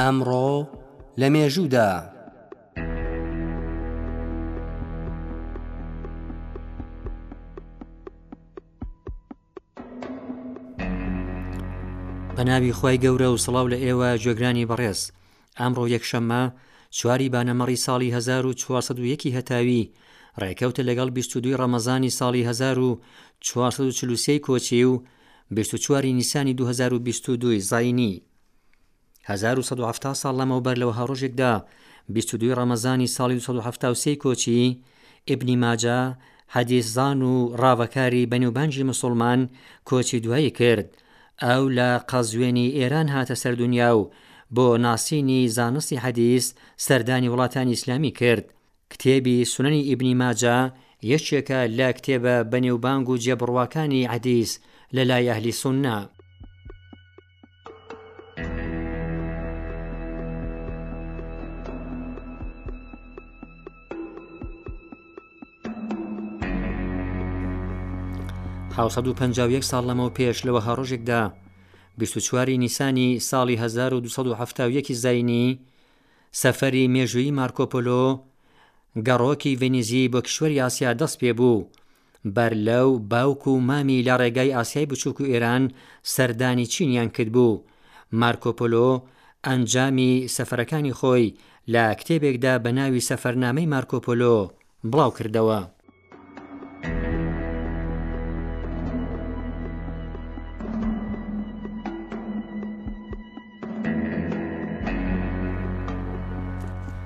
[0.00, 0.48] ئەمڕۆ
[1.20, 2.10] لە مێژوودا بەناوی
[12.78, 15.00] خی گەورە و سڵاو لە ئێوە جێگرانی بەڕێز
[15.58, 16.42] ئەمڕۆ یەکشەممە
[16.96, 19.90] چواری بانەمەڕی ساڵی 1940 هەتاوی
[20.42, 24.92] ڕێکەوتە لەگەڵ 22 ڕەمەزانی ساڵی 1940 کۆچی و
[25.56, 28.12] 24 نیسانی 2022 زینی
[29.30, 31.52] 1970 ساڵ لەمەوبەر لەوە هەڕۆژێکدا
[32.14, 34.62] 22 ڕەمەزانی ساڵی 1970 کۆچی
[35.30, 36.00] ئبنی ماجا
[36.54, 39.40] حەدیزان و ڕاوەکاری بەنیوبانجی مسلمان
[39.88, 40.86] کۆچی دوایی کرد
[41.48, 44.02] ئەو لە قەزوێنی ئێران هاتە سەر دنیا و
[44.56, 46.46] بۆ ناسینی زانستی حەدیث
[46.86, 48.44] سەردانی وڵاتانی ئیسلامی کرد
[48.92, 50.58] کتێبی سنەنی ئیبنی ماجا
[51.12, 54.50] یەکێکە لە کتێبە بەنێوبانگ و جێبڕواکانی عەدیز
[54.96, 55.98] لە لای ئەهلی سوننا
[68.76, 71.22] 1950 ساڵ لەمەەوە پێش لەوە هەڕۆژێکدا
[72.02, 75.46] 24واری نیسانی ساڵی 1970 زینی
[76.42, 78.04] سەفەری مێژویی مارکۆپۆلۆ
[79.06, 81.66] گەڕۆکی ڤێنیزی بۆ کشوەری ئاسیا دەست پێ بوو
[82.36, 85.62] بەر لەو باوک و مامی لا ڕێگای ئاسیای بچووک و ئێران
[86.14, 87.62] سەردانی چینیان کرد بوو
[88.20, 88.88] مارکۆپۆلۆ
[89.46, 91.26] ئەنجامی سەفەرەکانی خۆی
[91.72, 94.36] لە کتێبێکدا بە ناوی سەفەرنامەی مارکۆپۆلۆ
[94.92, 95.60] بڵاو کردەوە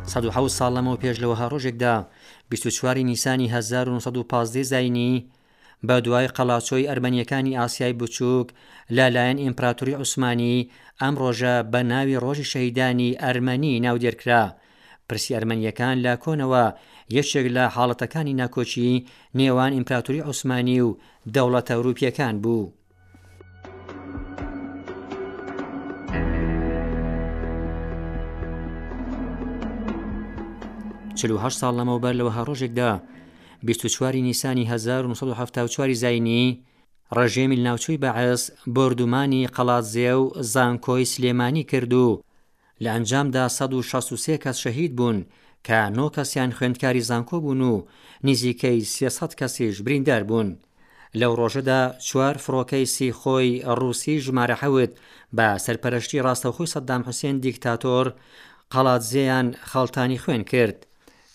[0.08, 1.94] 1970 ساڵ لەمەوە پێش لەوەها ڕۆژێکدا
[2.52, 5.12] 24واری نیسانی 1950 زینی
[5.86, 8.46] بە دوای قەلاچۆی ئەرمەنیەکانی ئاسیای بچووک
[8.96, 10.56] لالایەن ئیمپراتوری عوسمانی
[11.02, 14.44] ئەم ڕۆژە بە ناوی ڕۆژی شەیدانی ئەرمەنی ناودێرکرا
[15.08, 16.64] پرسی ئەرمەنیەکان لا کۆنەوە
[17.18, 19.04] یەکێک لە حاڵەتەکانی ناکۆچی
[19.38, 20.90] نێوان ئیمپراتوری عوسمانی و
[21.34, 22.64] دەوڵەتە ئەوروپیەکان بوو.
[31.20, 32.92] 48 ساڵ لەمەوبەر لەوەها ڕۆژێکدا
[33.66, 36.44] 24واری نیسانی 1970 زینی
[37.16, 38.42] ڕژێمیل ناوچووی بەعس
[38.76, 42.08] بردومانی قەڵاتزیێ و زانکۆی سلێمانی کردو
[42.82, 45.18] لە ئەنجامدا 16 کەس شەهید بوون
[45.66, 47.76] کە نۆ کەسیان خوێندکاری زانکۆ بوون و
[48.24, 50.48] نزیکەی 300 کەسیش بریندار بوون
[51.20, 54.92] لەو ڕۆژەدا چوار فڕۆکەی سی خۆی ڕووسی ژمارە حەوت
[55.36, 58.06] بە سەرپەرشتی ڕاستەخۆی سەددام حوسێن دیکتاتۆر
[58.72, 60.78] قەڵاتزیەیان خەڵتانی خوێن کرد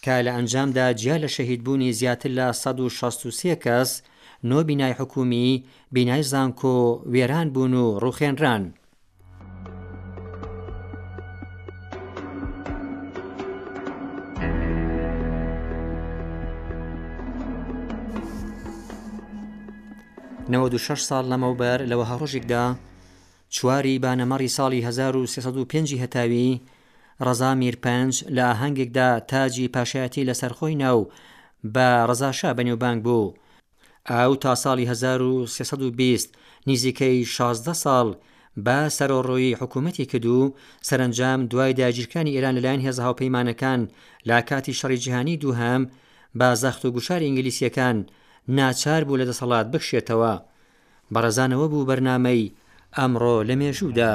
[0.06, 3.92] کە لە ئەنجامدا جیا لە شەهیدبوونی زیاتر لە 1663 کەس
[4.48, 6.78] نۆ بینای حکومی بینای زانکۆ
[7.14, 8.64] وێران بوون و ڕوخێنران.
[20.86, 22.64] ش ساڵ لەمەوبەر لەوە هەڕۆژێکدا
[23.56, 26.62] چواری بانەمەڕی ساڵی 1305 هەتاوی
[27.26, 31.10] ڕزا میرپەنج لە هەنگێکدا تاجی پاشایەتی لەسەر خۆی ناو
[31.74, 33.34] بە ڕزاشا بەنێوبانگ بوو
[34.10, 36.36] ئاو تا ساڵی 1920
[36.68, 38.16] نزیکەی 16 ساڵ
[38.66, 40.56] بە سەرۆڕۆیی حکوومەتی کرد و
[40.88, 43.82] سەرنجام دوای داگیرکانی ئێران لەلایەن هێز هاوپەیمانەکان
[44.26, 45.88] لا کاتی شەڕی جیهانی دووهام
[46.40, 47.98] بە زەخت و گوشار ئینگلیسیەکان
[48.58, 50.34] ناچار بوو لە دەسەڵات بکشێتەوە
[51.14, 52.52] بەڕزانەوە بوو بەرنامەی
[52.98, 54.14] ئەمڕۆ لە مێژوودا.